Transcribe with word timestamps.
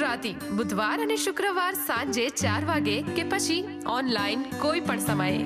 ગુજરાતી. 0.00 0.36
બુધવાર 0.56 1.00
અને 1.00 1.16
શુક્રવાર 1.16 1.74
સાંજે 1.74 2.28
ચાર 2.28 2.64
વાગે 2.64 3.02
કે 3.02 3.24
પછી 3.24 3.80
ઓનલાઈન 3.86 4.42
કોઈ 4.42 4.80
પણ 4.80 4.98
સમયે. 4.98 5.44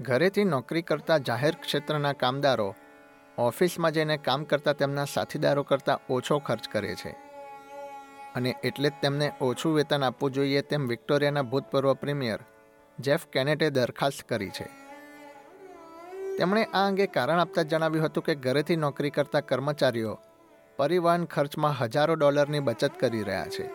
ઘરેથી 0.00 0.44
નોકરી 0.44 0.82
કરતા 0.82 1.18
જાહેર 1.18 1.54
ક્ષેત્રના 1.60 2.12
કામદારો 2.12 2.74
ઓફિસમાં 3.38 3.92
જઈને 3.92 4.16
કામ 4.16 4.44
કરતા 4.44 4.72
તેમના 4.72 5.04
સાથીદારો 5.04 5.62
કરતાં 5.62 6.12
ઓછો 6.12 6.38
ખર્ચ 6.38 6.68
કરે 6.68 6.94
છે. 6.94 7.10
અને 8.34 8.54
એટલે 8.64 8.90
જ 8.90 8.92
તેમને 9.02 9.32
ઓછું 9.40 9.74
વેતન 9.74 10.04
આપવું 10.04 10.30
જોઈએ 10.30 10.62
તેમ 10.62 10.88
વિક્ટોરિયાના 10.88 11.42
ભૂતપૂર્વ 11.42 11.94
પ્રીમિયર 11.94 12.38
જેફ 13.00 13.26
કેનેટે 13.26 13.70
દરખાસ્ત 13.70 14.22
કરી 14.22 14.50
છે. 14.50 14.85
તેમણે 16.38 16.64
આ 16.64 16.86
અંગે 16.86 17.06
કારણ 17.06 17.40
આપતા 17.40 17.62
જણાવ્યું 17.62 18.04
હતું 18.04 18.24
કે 18.24 18.34
ઘરેથી 18.34 18.76
નોકરી 18.76 19.10
કરતા 19.10 19.40
કર્મચારીઓ 19.40 20.18
પરિવહન 20.76 21.24
ખર્ચમાં 21.24 21.72
હજારો 21.72 22.14
ડોલરની 22.14 22.60
બચત 22.60 22.90
કરી 23.00 23.22
રહ્યા 23.22 23.46
છે. 23.46 23.66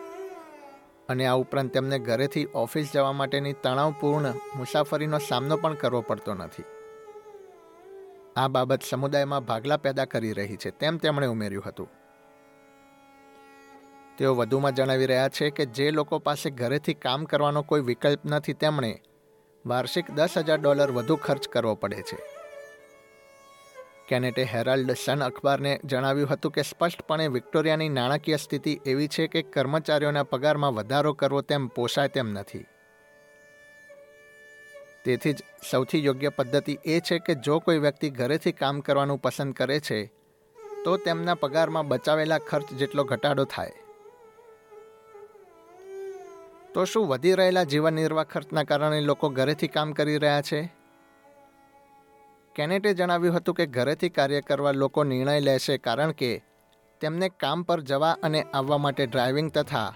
અને 1.08 1.26
આ 1.26 1.32
ઉપરાંત 1.32 1.72
તેમને 1.72 1.98
ઘરેથી 1.98 2.48
ઓફિસ 2.54 2.92
જવા 2.94 3.12
માટેની 3.12 3.52
તણાવપૂર્ણ 3.52 4.34
મુસાફરીનો 4.56 5.18
સામનો 5.18 5.56
પણ 5.56 5.74
કરવો 5.74 6.00
પડતો 6.00 6.34
નથી. 6.34 6.64
આ 8.36 8.48
બાબત 8.48 8.82
સમુદાયમાં 8.82 9.44
ભાગલા 9.44 9.76
પેદા 9.76 10.04
કરી 10.04 10.32
રહી 10.32 10.56
છે 10.56 10.70
તેમ 10.70 10.96
તેમણે 10.96 11.26
ઉમેર્યું 11.26 11.64
હતું. 11.66 11.88
તેઓ 14.18 14.34
વધુમાં 14.34 14.72
જણાવી 14.72 15.06
રહ્યા 15.06 15.28
છે 15.28 15.50
કે 15.50 15.66
જે 15.66 15.90
લોકો 15.90 16.18
પાસે 16.18 16.50
ઘરેથી 16.50 16.94
કામ 16.94 17.24
કરવાનો 17.24 17.62
કોઈ 17.62 17.80
વિકલ્પ 17.80 18.20
નથી 18.26 18.52
તેમણે 18.52 19.00
વાર્ષિક 19.66 20.10
દસ 20.10 20.28
હજાર 20.36 20.60
ડોલર 20.60 20.90
વધુ 20.90 21.16
ખર્ચ 21.16 21.48
કરવો 21.48 21.74
પડે 21.74 22.02
છે. 22.02 22.41
કેનેટે 24.12 24.48
હેરાલ્ડ 24.54 24.92
સન 24.94 25.28
અખબારને 25.28 25.72
જણાવ્યું 25.84 26.32
હતું 26.32 26.54
કે 26.56 26.62
સ્પષ્ટપણે 26.62 27.28
વિક્ટોરિયાની 27.28 27.88
નાણાકીય 27.88 28.36
સ્થિતિ 28.36 28.80
એવી 28.86 29.08
છે 29.08 29.26
કે 29.26 29.42
કર્મચારીઓના 29.42 30.22
પગારમાં 30.22 30.74
વધારો 30.74 31.12
કરવો 31.12 31.40
તેમ 31.40 31.68
પોષાય 31.68 32.08
તેમ 32.08 32.32
નથી. 32.32 32.64
તેથી 35.04 35.32
જ 35.32 35.44
સૌથી 35.70 36.04
યોગ્ય 36.04 36.28
પદ્ધતિ 36.28 36.74
એ 36.84 36.98
છે 37.00 37.18
કે 37.18 37.34
જો 37.34 37.54
કોઈ 37.58 37.78
વ્યક્તિ 37.78 38.10
ઘરેથી 38.10 38.52
કામ 38.52 38.80
કરવાનું 38.80 39.18
પસંદ 39.18 39.54
કરે 39.54 39.78
છે, 39.80 40.00
તો 40.84 40.96
તેમના 40.96 41.34
પગારમાં 41.34 41.88
બચાવેલા 41.88 42.38
ખર્ચ 42.38 42.68
જેટલો 42.72 43.04
ઘટાડો 43.04 43.44
થાય. 43.44 43.74
તો 46.74 46.84
શું 46.84 47.08
વધી 47.08 47.34
રહેલા 47.34 47.64
જીવન 47.64 47.94
નિર્વાહ 47.94 48.24
ખર્ચના 48.24 48.62
કારણે 48.62 49.00
લોકો 49.00 49.28
ઘરેથી 49.28 49.68
કામ 49.68 49.92
કરી 49.92 50.18
રહ્યા 50.18 50.40
છે? 50.40 50.60
કેનેટે 52.54 52.94
જણાવ્યું 52.94 53.36
હતું 53.36 53.54
કે 53.54 53.66
ઘરેથી 53.66 54.08
કાર્ય 54.08 54.40
કરવા 54.40 54.70
લોકો 54.70 55.04
નિર્ણય 55.04 55.40
લેશે 55.40 55.78
કારણ 55.78 56.12
કે 56.12 56.42
તેમને 57.00 57.28
કામ 57.28 57.62
પર 57.62 57.80
જવા 57.80 58.18
અને 58.22 58.42
આવવા 58.42 58.78
માટે 58.78 59.06
ડ્રાઇવિંગ 59.06 59.50
તથા 59.50 59.94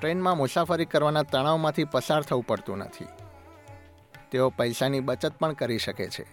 ટ્રેનમાં 0.00 0.36
મુસાફરી 0.36 0.84
કરવાના 0.84 1.22
તણાવમાંથી 1.22 1.84
પસાર 1.84 2.22
થવું 2.22 2.46
પડતું 2.46 2.78
નથી. 2.78 3.04
તેઓ 4.30 4.50
પૈસાની 4.50 5.00
બચત 5.00 5.32
પણ 5.38 5.52
કરી 5.52 5.78
શકે 5.78 6.08
છે. 6.08 6.26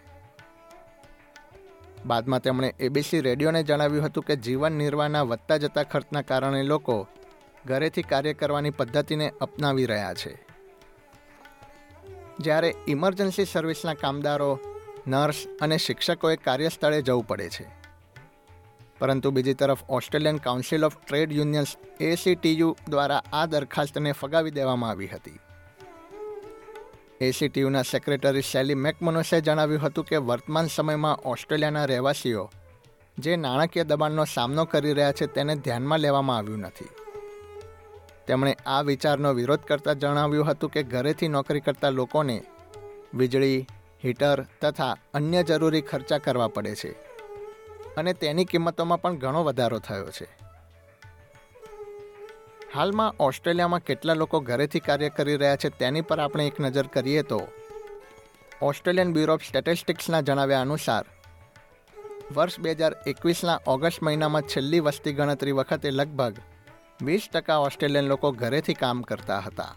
બાદમાં 2.05 2.39
તેમણે 2.39 2.73
એબીસી 2.79 3.19
રેડિયોને 3.19 3.63
જણાવ્યું 3.63 4.05
હતું 4.05 4.23
કે 4.23 4.35
જીવન 4.35 4.71
નિર્વાહના 4.71 5.21
વધતા 5.21 5.57
જતા 5.57 5.83
ખર્ચના 5.83 6.21
કારણે 6.21 6.63
લોકો 6.63 7.07
ઘરેથી 7.65 8.01
કાર્ય 8.01 8.33
કરવાની 8.33 8.69
પદ્ધતિને 8.69 9.33
અપનાવી 9.41 9.85
રહ્યા 9.85 10.13
છે. 10.13 10.45
જ્યારે 12.39 12.73
ઇમરજન્સી 12.87 13.45
સર્વિસના 13.45 13.93
કામદારો 13.93 14.59
નર્સ 15.09 15.35
અને 15.61 15.77
શિક્ષકોએ 15.77 16.35
કાર્યસ્થળે 16.35 17.01
જવું 17.01 17.27
પડે 17.27 17.49
છે. 17.49 17.67
પરંતુ 18.99 19.31
બીજી 19.31 19.53
તરફ 19.53 19.89
Australian 19.89 20.37
council 20.37 20.85
of 20.85 20.97
trade 21.07 21.31
unions 21.31 21.75
ACTU 21.99 22.77
દ્વારા 22.89 23.23
આ 23.33 23.45
દરખાસ્તને 23.45 24.11
ફગાવી 24.11 24.51
દેવામાં 24.51 24.89
આવી 24.89 25.07
હતી. 25.07 25.39
એસીટીયુના 27.21 27.81
સેક્રેટરી 27.81 28.41
શેલી 28.41 28.75
મેકમનોસે 28.75 29.41
જણાવ્યું 29.41 29.81
હતું 29.81 30.05
કે 30.05 30.15
વર્તમાન 30.15 30.67
સમયમાં 30.67 31.15
ઓસ્ટ્રેલિયાના 31.15 31.85
રહેવાસીઓ 31.85 32.51
જે 33.19 33.35
નાણાકીય 33.35 33.83
દબાણનો 33.83 34.25
સામનો 34.25 34.65
કરી 34.65 34.93
રહ્યા 34.93 35.11
છે 35.11 35.25
તેને 35.25 35.55
ધ્યાનમાં 35.55 35.99
લેવામાં 35.99 36.37
આવ્યું 36.37 36.59
નથી. 36.59 36.89
તેમણે 38.27 38.57
આ 38.65 38.81
વિચારનો 38.81 39.33
વિરોધ 39.33 39.59
કરતા 39.59 39.93
જણાવ્યું 39.93 40.45
હતું 40.45 40.69
કે 40.69 40.83
ઘરેથી 40.83 41.27
નોકરી 41.27 41.59
કરતા 41.59 41.89
લોકોને 41.89 42.43
વીજળી 43.13 43.67
હીટર 44.05 44.45
તથા 44.61 44.97
અન્ય 45.13 45.43
જરૂરી 45.43 45.81
ખર્ચા 45.81 46.17
કરવા 46.17 46.47
પડે 46.47 46.75
છે. 46.75 46.91
અને 47.97 48.13
તેની 48.13 48.45
કિંમતોમાં 48.45 49.01
પણ 49.01 49.15
ઘણો 49.15 49.43
વધારો 49.43 49.79
થયો 49.79 50.09
છે. 50.09 50.27
હાલમાં 52.73 53.15
ઓસ્ટ્રેલિયામાં 53.19 53.79
કેટલા 53.79 54.13
લોકો 54.13 54.39
ઘરેથી 54.39 54.79
કાર્ય 54.79 55.09
કરી 55.09 55.35
રહ્યા 55.35 55.55
છે 55.55 55.69
તેની 55.69 56.01
પર 56.01 56.19
આપણે 56.19 56.47
એક 56.47 56.59
નજર 56.59 56.87
કરીએ 56.87 57.21
તો, 57.21 57.41
ઓસ્ટ્રેલિયન 58.61 59.13
બ્યુરો 59.13 59.33
ઓફ 59.33 59.43
સ્ટેટિસ્ટિક્સના 59.43 60.21
જણાવ્યા 60.21 60.61
અનુસાર, 60.61 61.05
વર્ષ 62.35 62.59
બે 62.59 62.71
હજાર 62.71 62.95
એકવીસના 63.07 63.59
ઓગસ્ટ 63.67 64.03
મહિનામાં 64.03 64.41
છેલ્લી 64.41 64.79
વસ્તી 64.79 65.13
ગણતરી 65.13 65.51
વખતે 65.51 65.91
લગભગ 65.91 66.35
વીસ 67.01 67.29
ટકા 67.33 67.57
ઓસ્ટ્રેલિયન 67.57 68.05
લોકો 68.05 68.31
ઘરેથી 68.31 68.73
કામ 68.73 69.01
કરતા 69.01 69.39
હતા. 69.39 69.75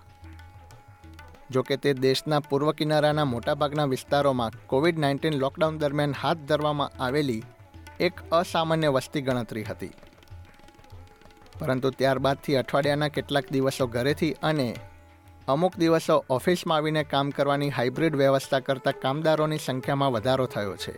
જોકે 1.53 1.77
તે 1.77 1.93
દેશના 1.95 2.41
પૂર્વ 2.51 2.73
કિનારાના 2.73 3.25
મોટાભાગના 3.25 3.85
વિસ્તારોમાં 3.85 4.57
કોવિડ 4.67 4.99
નાઇન્ટીન 4.99 5.39
લોકડાઉન 5.39 5.79
દરમિયાન 5.79 6.15
હાથ 6.23 6.47
ધરવામાં 6.49 7.03
આવેલી 7.03 7.43
એક 8.01 8.25
અસામાન્ય 8.33 8.89
વસ્તી 8.89 9.23
ગણતરી 9.23 9.65
હતી. 9.65 9.93
પરંતુ 11.59 11.91
ત્યારબાદથી 11.91 12.57
અઠવાડિયાના 12.57 13.09
કેટલાક 13.09 13.53
દિવસો 13.53 13.87
ઘરેથી 13.87 14.33
અને 14.43 14.69
અમુક 15.49 15.77
દિવસો 15.77 16.17
ઓફિસમાં 16.31 16.79
આવીને 16.79 17.05
કામ 17.05 17.31
કરવાની 17.31 17.71
હાઇબ્રિડ 17.71 18.17
વ્યવસ્થા 18.17 18.61
કરતા 18.61 18.99
કામદારોની 19.03 19.65
સંખ્યામાં 19.67 20.13
વધારો 20.13 20.47
થયો 20.47 20.77
છે. 20.77 20.95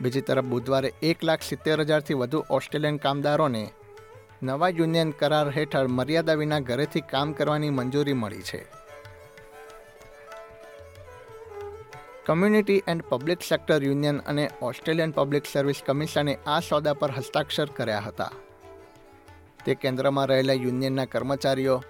બીજી 0.00 0.20
તરફ 0.20 0.44
બુધવારે 0.44 0.90
એક 1.02 1.24
લાખ 1.24 1.42
સિત્તેર 1.42 1.80
હજારથી 1.80 2.14
વધુ 2.14 2.44
ઓસ્ટ્રેલિયન 2.50 2.96
કામદારોને 2.96 3.64
નવા 4.42 4.68
યુનિયન 4.68 5.10
કરાર 5.10 5.50
હેઠળ 5.50 5.86
મર્યાદા 5.86 6.34
વિના 6.34 6.60
ઘરેથી 6.60 7.00
કામ 7.00 7.32
કરવાની 7.32 7.70
મંજૂરી 7.70 8.12
મળી 8.12 8.42
છે. 8.42 8.66
Community 12.26 12.82
and 12.86 13.02
public 13.02 13.40
sector 13.40 13.84
union 13.84 14.18
અને 14.18 14.50
ઓસ્ટ્રેલિયન 14.62 15.10
પબ્લિક 15.10 15.42
સર્વિસ 15.52 15.82
કમિશને 15.86 16.38
આ 16.46 16.60
સોદા 16.60 16.92
પર 16.92 17.10
હસ્તાક્ષર 17.10 17.64
કર્યા 17.64 17.98
હતા. 17.98 18.30
તે 19.64 19.74
કેન્દ્રમાં 19.74 20.26
રહેલા 20.26 20.52
યુનિયનના 20.52 21.04
કર્મચારીઓ, 21.04 21.82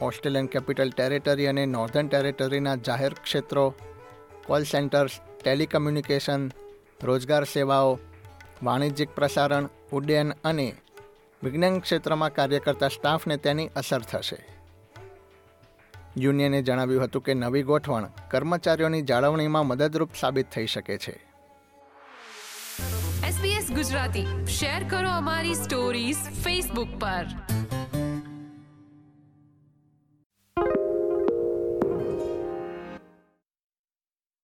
ઓસ્ટ્રેલિયન 0.00 0.46
કેપિટલ 0.46 0.90
ટેરેટરી 0.90 1.46
અને 1.46 1.66
નોર્ધન 1.66 2.08
ટેરેટરીના 2.08 2.74
જાહેર 2.74 3.14
ક્ષેત્રો, 3.14 3.74
કોલ 4.46 4.62
સેન્ટર્સ, 4.62 5.10
ટેલિકમ્યુનિકેશન, 5.44 6.48
રોજગાર 7.02 7.44
સેવાઓ, 7.44 7.98
વાણિજ્યિક 8.62 9.08
પ્રસારણ, 9.10 9.68
ઉડ્ડયન 9.92 10.32
અને 10.44 10.74
વિજ્ઞાન 11.42 11.78
ક્ષેત્રમાં 11.78 12.34
કાર્ય 12.34 12.58
કરતા 12.58 12.88
સ્ટાફને 12.88 13.36
તેની 13.36 13.68
અસર 13.76 14.00
થશે. 14.00 14.46
યુનિયને 16.16 16.62
જણાવ્યું 16.62 17.04
હતું 17.04 17.22
કે 17.22 17.34
નવી 17.34 17.62
ગોઠવણ 17.62 18.06
કર્મચારીઓની 18.30 19.02
જાળવણીમાં 19.02 19.66
મદદરૂપ 19.66 20.10
સાબિત 20.20 20.50
થઈ 20.50 20.66
શકે 20.66 20.98
છે. 20.98 21.28
ગુજરાતી. 23.68 24.46
શેર 24.46 24.88
કરો 24.88 25.10
અમારી 25.10 25.54
સ્ટોરીઝ 25.54 26.16
ફેસબુક 26.16 26.88
પર. 26.88 27.26